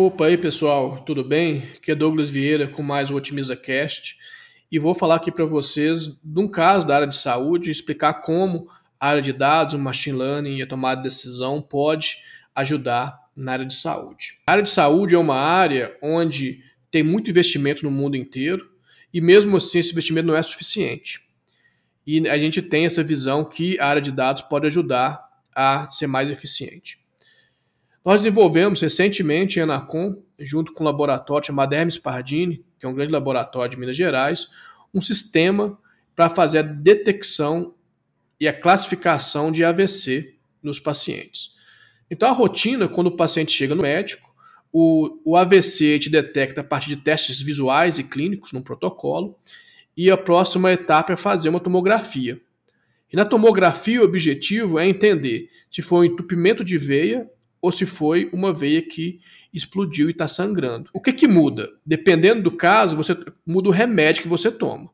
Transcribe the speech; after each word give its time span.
Opa 0.00 0.26
aí 0.26 0.38
pessoal, 0.38 0.98
tudo 0.98 1.24
bem? 1.24 1.70
Aqui 1.74 1.90
é 1.90 1.94
Douglas 1.96 2.30
Vieira 2.30 2.68
com 2.68 2.84
mais 2.84 3.10
o 3.10 3.16
Otimiza 3.16 3.56
Cast 3.56 4.16
e 4.70 4.78
vou 4.78 4.94
falar 4.94 5.16
aqui 5.16 5.32
para 5.32 5.44
vocês 5.44 6.06
de 6.22 6.38
um 6.40 6.46
caso 6.46 6.86
da 6.86 6.94
área 6.94 7.08
de 7.08 7.16
saúde, 7.16 7.68
explicar 7.68 8.22
como 8.22 8.68
a 9.00 9.08
área 9.08 9.20
de 9.20 9.32
dados, 9.32 9.74
o 9.74 9.78
machine 9.80 10.16
learning 10.16 10.58
e 10.58 10.62
a 10.62 10.68
tomada 10.68 10.98
de 10.98 11.08
decisão 11.08 11.60
pode 11.60 12.14
ajudar 12.54 13.18
na 13.34 13.54
área 13.54 13.66
de 13.66 13.74
saúde. 13.74 14.38
A 14.46 14.52
área 14.52 14.62
de 14.62 14.70
saúde 14.70 15.16
é 15.16 15.18
uma 15.18 15.34
área 15.34 15.98
onde 16.00 16.62
tem 16.92 17.02
muito 17.02 17.28
investimento 17.28 17.82
no 17.82 17.90
mundo 17.90 18.16
inteiro 18.16 18.70
e 19.12 19.20
mesmo 19.20 19.56
assim 19.56 19.80
esse 19.80 19.90
investimento 19.90 20.28
não 20.28 20.36
é 20.36 20.42
suficiente. 20.44 21.22
E 22.06 22.28
a 22.28 22.38
gente 22.38 22.62
tem 22.62 22.84
essa 22.84 23.02
visão 23.02 23.44
que 23.44 23.76
a 23.80 23.88
área 23.88 24.00
de 24.00 24.12
dados 24.12 24.42
pode 24.42 24.64
ajudar 24.68 25.20
a 25.52 25.90
ser 25.90 26.06
mais 26.06 26.30
eficiente. 26.30 27.07
Nós 28.08 28.22
desenvolvemos 28.22 28.80
recentemente 28.80 29.58
em 29.58 29.62
Anacom, 29.64 30.16
junto 30.38 30.72
com 30.72 30.82
um 30.82 30.86
laboratório 30.86 31.46
chamado 31.46 31.74
Hermes 31.74 31.98
Pardini, 31.98 32.64
que 32.78 32.86
é 32.86 32.88
um 32.88 32.94
grande 32.94 33.12
laboratório 33.12 33.72
de 33.72 33.78
Minas 33.78 33.98
Gerais, 33.98 34.48
um 34.94 35.00
sistema 35.02 35.78
para 36.16 36.30
fazer 36.30 36.60
a 36.60 36.62
detecção 36.62 37.74
e 38.40 38.48
a 38.48 38.58
classificação 38.58 39.52
de 39.52 39.62
AVC 39.62 40.36
nos 40.62 40.80
pacientes. 40.80 41.54
Então, 42.10 42.30
a 42.30 42.32
rotina, 42.32 42.88
quando 42.88 43.08
o 43.08 43.14
paciente 43.14 43.52
chega 43.52 43.74
no 43.74 43.82
médico, 43.82 44.34
o, 44.72 45.20
o 45.22 45.36
AVC 45.36 45.98
te 45.98 46.08
detecta 46.08 46.62
a 46.62 46.64
partir 46.64 46.88
de 46.88 46.96
testes 46.96 47.42
visuais 47.42 47.98
e 47.98 48.04
clínicos 48.04 48.52
no 48.52 48.62
protocolo, 48.62 49.38
e 49.94 50.10
a 50.10 50.16
próxima 50.16 50.72
etapa 50.72 51.12
é 51.12 51.16
fazer 51.16 51.50
uma 51.50 51.60
tomografia. 51.60 52.40
E 53.12 53.16
na 53.18 53.26
tomografia, 53.26 54.00
o 54.00 54.04
objetivo 54.04 54.78
é 54.78 54.88
entender 54.88 55.50
se 55.70 55.82
foi 55.82 56.08
um 56.08 56.10
entupimento 56.10 56.64
de 56.64 56.78
veia 56.78 57.28
ou 57.60 57.72
se 57.72 57.84
foi 57.84 58.30
uma 58.32 58.52
veia 58.52 58.82
que 58.82 59.20
explodiu 59.52 60.08
e 60.08 60.12
está 60.12 60.28
sangrando. 60.28 60.90
O 60.92 61.00
que, 61.00 61.12
que 61.12 61.26
muda? 61.26 61.68
Dependendo 61.84 62.42
do 62.42 62.50
caso, 62.50 62.96
você 62.96 63.16
muda 63.44 63.68
o 63.68 63.72
remédio 63.72 64.22
que 64.22 64.28
você 64.28 64.50
toma. 64.50 64.90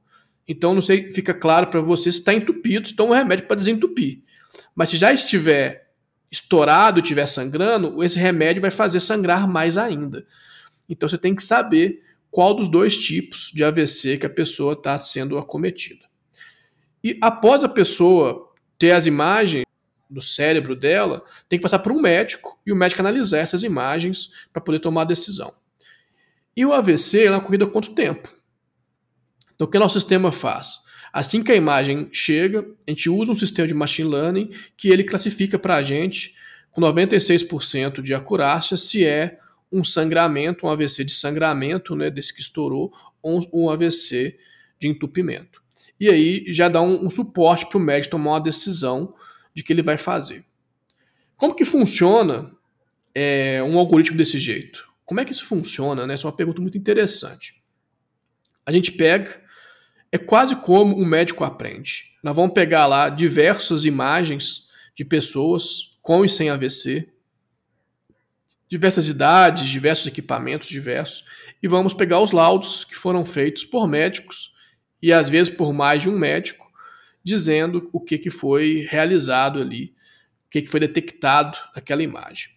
Então, 0.47 0.75
não 0.75 0.83
sei, 0.83 1.11
fica 1.11 1.33
claro 1.33 1.69
para 1.69 1.81
você 1.81 2.11
se 2.11 2.19
está 2.19 2.33
entupido, 2.33 2.87
se 2.87 2.97
toma 2.97 3.13
um 3.13 3.17
remédio 3.17 3.47
para 3.47 3.57
desentupir. 3.57 4.23
Mas 4.75 4.91
se 4.91 4.97
já 4.97 5.13
estiver 5.13 5.91
estourado, 6.31 7.01
estiver 7.01 7.27
sangrando, 7.27 8.03
esse 8.03 8.19
remédio 8.19 8.63
vai 8.63 8.71
fazer 8.71 9.01
sangrar 9.01 9.49
mais 9.49 9.77
ainda. 9.77 10.27
Então, 10.89 11.09
você 11.09 11.19
tem 11.19 11.35
que 11.35 11.43
saber 11.43 12.03
qual 12.31 12.55
dos 12.55 12.69
dois 12.69 12.99
tipos 12.99 13.51
de 13.55 13.63
AVC 13.63 14.19
que 14.19 14.27
a 14.27 14.31
pessoa 14.31 14.73
está 14.73 14.99
sendo 14.99 15.39
acometida. 15.39 16.05
E 17.03 17.19
após 17.21 17.63
a 17.63 17.69
pessoa 17.69 18.51
ter 18.79 18.91
as 18.91 19.07
imagens, 19.07 19.64
do 20.15 20.21
cérebro 20.21 20.77
dela, 20.77 21.25
tem 21.49 21.59
que 21.59 21.63
passar 21.63 21.81
por 21.81 21.93
um 21.93 22.01
médico 22.01 22.61
e 22.65 22.73
o 22.73 22.77
médico 22.77 23.01
analisar 23.01 23.39
essas 23.39 23.65
imagens 23.65 24.31
para 24.53 24.63
poder 24.63 24.79
tomar 24.79 25.03
a 25.03 25.07
decisão. 25.07 25.53
E 26.57 26.65
o 26.65 26.73
AVC 26.73 27.25
é 27.25 27.31
uma 27.31 27.41
corrida 27.41 27.67
quanto 27.67 27.95
tempo? 27.95 28.33
Então, 29.55 29.67
o 29.67 29.71
que 29.71 29.79
nosso 29.79 29.99
sistema 29.99 30.31
faz? 30.31 30.85
Assim 31.13 31.43
que 31.43 31.53
a 31.53 31.57
imagem 31.57 32.09
chega, 32.13 32.67
a 32.87 32.91
gente 32.91 33.09
usa 33.11 33.31
um 33.31 33.37
sistema 33.37 33.69
de 33.69 33.75
machine 33.75 34.09
learning 34.09 34.51
que 34.77 34.89
ele 34.89 35.05
classifica 35.05 35.59
para 35.59 35.77
a 35.77 35.83
gente 35.83 36.35
com 36.71 36.81
96% 36.81 38.03
de 38.03 38.15
acurácia 38.15 38.77
se 38.77 39.05
é 39.05 39.39
um 39.71 39.85
sangramento, 39.85 40.67
um 40.67 40.69
AVC 40.69 41.05
de 41.05 41.13
sangramento, 41.13 41.95
né, 41.97 42.11
desse 42.11 42.33
que 42.33 42.41
estourou, 42.41 42.93
ou 43.23 43.49
um 43.53 43.71
AVC 43.71 44.39
de 44.81 44.89
entupimento. 44.89 45.63
E 45.99 46.09
aí 46.09 46.45
já 46.49 46.69
dá 46.69 46.83
um, 46.83 47.07
um 47.07 47.11
suporte 47.11 47.67
para 47.67 47.79
o 47.79 47.81
médico 47.81 48.13
tomar 48.13 48.33
uma 48.33 48.41
decisão 48.41 49.15
de 49.55 49.63
que 49.63 49.73
ele 49.73 49.83
vai 49.83 49.97
fazer. 49.97 50.45
Como 51.37 51.55
que 51.55 51.65
funciona 51.65 52.51
é, 53.15 53.63
um 53.63 53.79
algoritmo 53.79 54.17
desse 54.17 54.39
jeito? 54.39 54.89
Como 55.05 55.21
é 55.21 55.25
que 55.25 55.33
isso 55.33 55.47
funciona? 55.47 56.07
Né? 56.07 56.15
Essa 56.15 56.27
é 56.27 56.29
uma 56.29 56.37
pergunta 56.37 56.61
muito 56.61 56.79
interessante. 56.79 57.63
A 58.67 58.73
gente 58.73 58.93
pega, 58.93 59.41
é 60.11 60.19
quase 60.19 60.57
como 60.57 60.97
um 60.97 61.05
médico 61.05 61.45
aprende. 61.45 62.15
Nós 62.23 62.35
vamos 62.35 62.55
pegar 62.55 62.87
lá 62.87 63.09
diversas 63.09 63.85
imagens 63.85 64.69
de 64.95 65.05
pessoas 65.05 65.99
com 66.01 66.25
e 66.25 66.29
sem 66.29 66.51
AVC, 66.51 67.09
diversas 68.69 69.09
idades, 69.09 69.69
diversos 69.69 70.07
equipamentos 70.07 70.69
diversos, 70.69 71.25
e 71.63 71.69
vamos 71.69 71.95
pegar 71.95 72.21
os 72.21 72.33
laudos 72.33 72.85
que 72.85 72.95
foram 72.95 73.25
feitos 73.25 73.65
por 73.65 73.89
médicos 73.89 74.55
e 75.01 75.13
às 75.13 75.29
vezes 75.29 75.55
por 75.55 75.73
mais 75.73 76.03
de 76.03 76.09
um 76.09 76.19
médico 76.19 76.64
dizendo 77.25 77.89
o 77.93 77.99
que, 77.99 78.19
que 78.19 78.31
foi 78.31 78.87
realizado 78.89 79.61
ali, 79.61 79.95
o 80.47 80.51
que, 80.51 80.63
que 80.63 80.69
foi 80.69 80.79
detectado 80.79 81.57
naquela 81.75 82.03
imagem. 82.03 82.51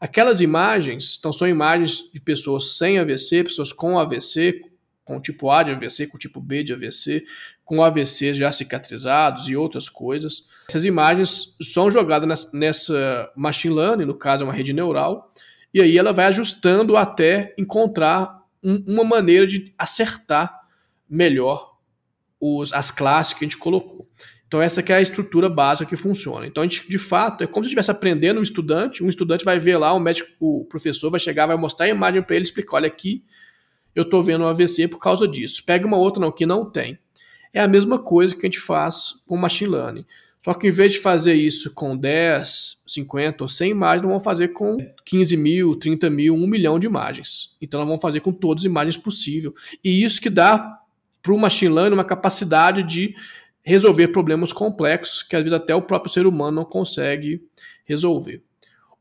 Aquelas 0.00 0.40
imagens 0.40 1.16
então, 1.18 1.32
são 1.32 1.48
imagens 1.48 2.10
de 2.12 2.20
pessoas 2.20 2.76
sem 2.76 2.98
AVC, 2.98 3.44
pessoas 3.44 3.72
com 3.72 3.98
AVC, 3.98 4.62
com 5.04 5.20
tipo 5.20 5.50
A 5.50 5.62
de 5.62 5.70
AVC, 5.70 6.06
com 6.06 6.18
tipo 6.18 6.40
B 6.40 6.62
de 6.62 6.72
AVC, 6.72 7.24
com 7.64 7.82
AVC 7.82 8.34
já 8.34 8.52
cicatrizados 8.52 9.48
e 9.48 9.56
outras 9.56 9.88
coisas. 9.88 10.44
Essas 10.68 10.84
imagens 10.84 11.56
são 11.60 11.90
jogadas 11.90 12.52
nessa 12.52 13.30
machine 13.36 13.74
learning, 13.74 14.04
no 14.04 14.14
caso 14.14 14.42
é 14.44 14.46
uma 14.46 14.52
rede 14.52 14.72
neural, 14.72 15.32
e 15.72 15.80
aí 15.80 15.96
ela 15.96 16.12
vai 16.12 16.26
ajustando 16.26 16.96
até 16.96 17.54
encontrar 17.56 18.42
um, 18.62 18.82
uma 18.86 19.04
maneira 19.04 19.46
de 19.46 19.72
acertar 19.78 20.60
melhor 21.08 21.75
os, 22.40 22.72
as 22.72 22.90
classes 22.90 23.32
que 23.32 23.44
a 23.44 23.48
gente 23.48 23.56
colocou. 23.56 24.08
Então 24.46 24.62
essa 24.62 24.80
é 24.80 24.94
a 24.94 25.00
estrutura 25.00 25.48
básica 25.48 25.88
que 25.88 25.96
funciona. 25.96 26.46
Então 26.46 26.62
a 26.62 26.66
gente, 26.66 26.88
de 26.88 26.98
fato, 26.98 27.42
é 27.42 27.46
como 27.46 27.64
se 27.64 27.68
estivesse 27.68 27.90
aprendendo 27.90 28.38
um 28.38 28.42
estudante, 28.42 29.02
um 29.02 29.08
estudante 29.08 29.44
vai 29.44 29.58
ver 29.58 29.76
lá, 29.76 29.92
o 29.92 29.98
médico, 29.98 30.30
o 30.40 30.64
professor 30.64 31.10
vai 31.10 31.18
chegar, 31.18 31.46
vai 31.46 31.56
mostrar 31.56 31.86
a 31.86 31.88
imagem 31.88 32.22
para 32.22 32.36
ele, 32.36 32.44
explicar, 32.44 32.76
olha 32.76 32.86
aqui, 32.86 33.24
eu 33.94 34.04
estou 34.04 34.22
vendo 34.22 34.44
um 34.44 34.48
AVC 34.48 34.88
por 34.88 34.98
causa 34.98 35.26
disso. 35.26 35.64
Pega 35.64 35.86
uma 35.86 35.96
outra 35.96 36.20
não, 36.20 36.30
que 36.30 36.46
não 36.46 36.70
tem. 36.70 36.98
É 37.52 37.60
a 37.60 37.66
mesma 37.66 37.98
coisa 37.98 38.34
que 38.34 38.42
a 38.42 38.48
gente 38.48 38.60
faz 38.60 39.24
com 39.26 39.36
machine 39.36 39.70
learning. 39.70 40.04
Só 40.44 40.54
que 40.54 40.68
em 40.68 40.70
vez 40.70 40.92
de 40.92 41.00
fazer 41.00 41.34
isso 41.34 41.74
com 41.74 41.96
10, 41.96 42.80
50 42.86 43.42
ou 43.42 43.48
100 43.48 43.70
imagens, 43.70 44.02
nós 44.02 44.10
vamos 44.10 44.22
fazer 44.22 44.48
com 44.48 44.76
15 45.04 45.36
mil, 45.36 45.74
30 45.74 46.08
mil, 46.08 46.36
1 46.36 46.46
milhão 46.46 46.78
de 46.78 46.86
imagens. 46.86 47.56
Então 47.60 47.80
nós 47.80 47.88
vamos 47.88 48.00
fazer 48.00 48.20
com 48.20 48.32
todas 48.32 48.62
as 48.62 48.66
imagens 48.66 48.96
possível. 48.96 49.52
E 49.82 50.04
isso 50.04 50.20
que 50.20 50.30
dá 50.30 50.75
para 51.26 51.34
o 51.34 51.38
machine 51.38 51.74
learning 51.74 51.94
uma 51.94 52.04
capacidade 52.04 52.84
de 52.84 53.16
resolver 53.64 54.08
problemas 54.08 54.52
complexos 54.52 55.24
que 55.24 55.34
às 55.34 55.42
vezes 55.42 55.58
até 55.58 55.74
o 55.74 55.82
próprio 55.82 56.12
ser 56.12 56.24
humano 56.24 56.58
não 56.58 56.64
consegue 56.64 57.42
resolver. 57.84 58.44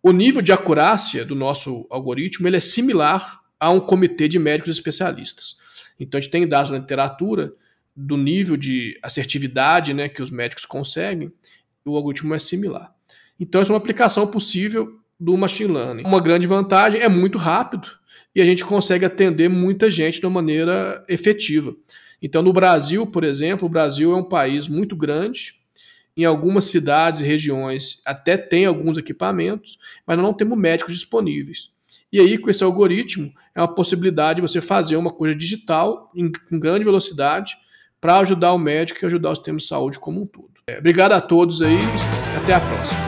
O 0.02 0.12
nível 0.12 0.42
de 0.42 0.52
acurácia 0.52 1.24
do 1.24 1.36
nosso 1.36 1.88
algoritmo 1.92 2.48
ele 2.48 2.58
é 2.58 2.60
similar 2.60 3.42
a 3.60 3.70
um 3.70 3.80
comitê 3.80 4.28
de 4.28 4.40
médicos 4.40 4.76
especialistas. 4.76 5.58
Então 6.00 6.18
a 6.18 6.22
gente 6.22 6.32
tem 6.32 6.48
dados 6.48 6.72
na 6.72 6.80
literatura 6.80 7.54
do 7.96 8.18
nível 8.18 8.58
de 8.58 9.00
assertividade 9.04 9.94
né, 9.94 10.10
que 10.10 10.22
os 10.22 10.32
médicos 10.32 10.66
conseguem, 10.66 11.32
o 11.86 11.96
algoritmo 11.96 12.34
é 12.34 12.40
similar. 12.40 12.92
Então 13.40 13.62
essa 13.62 13.72
é 13.72 13.74
uma 13.74 13.80
aplicação 13.80 14.26
possível 14.26 15.00
do 15.20 15.38
machine 15.38 15.72
learning. 15.72 16.04
Uma 16.04 16.20
grande 16.20 16.48
vantagem 16.48 17.02
é 17.02 17.08
muito 17.08 17.38
rápido 17.38 17.88
e 18.34 18.42
a 18.42 18.46
gente 18.46 18.66
consegue 18.66 19.06
atender 19.06 19.48
muita 19.48 19.92
gente 19.92 20.20
de 20.20 20.26
uma 20.26 20.42
maneira 20.42 21.06
efetiva. 21.08 21.76
Então, 22.22 22.42
no 22.42 22.54
Brasil, 22.54 23.06
por 23.06 23.24
exemplo, 23.24 23.68
o 23.68 23.70
Brasil 23.70 24.14
é 24.14 24.16
um 24.16 24.24
país 24.24 24.68
muito 24.68 24.96
grande. 24.96 25.54
Em 26.18 26.24
algumas 26.24 26.66
cidades 26.66 27.22
e 27.22 27.26
regiões 27.26 28.02
até 28.06 28.38
tem 28.38 28.66
alguns 28.66 28.98
equipamentos, 28.98 29.78
mas 30.08 30.18
não 30.18 30.34
temos 30.34 30.58
médicos 30.58 30.94
disponíveis. 30.94 31.72
E 32.12 32.20
aí, 32.20 32.38
com 32.38 32.50
esse 32.50 32.64
algoritmo, 32.64 33.34
é 33.54 33.62
uma 33.62 33.74
possibilidade 33.74 34.38
de 34.38 34.42
você 34.42 34.62
fazer 34.62 34.96
uma 34.96 35.12
coisa 35.12 35.36
digital 35.36 36.12
em, 36.16 36.32
grande 36.52 36.86
velocidade 36.86 37.56
para 38.00 38.20
ajudar 38.20 38.54
o 38.54 38.58
médico 38.58 39.00
e 39.04 39.06
ajudar 39.06 39.32
o 39.32 39.36
sistema 39.36 39.58
de 39.58 39.66
saúde 39.66 40.00
como 40.00 40.22
um 40.22 40.26
todo. 40.26 40.52
É, 40.68 40.78
obrigado 40.78 41.14
a 41.14 41.22
todos 41.22 41.62
aí, 41.62 41.80
até 42.42 42.54
a 42.54 42.60
próxima. 42.60 43.05